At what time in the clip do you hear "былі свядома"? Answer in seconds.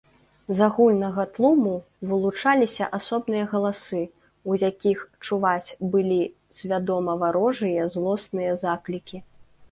5.97-7.11